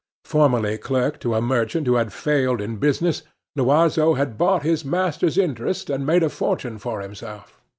[0.25, 3.21] Formerly clerk to a merchant who had failed in business,
[3.55, 7.61] Loiseau had bought his master's interest, and made a fortune for himself.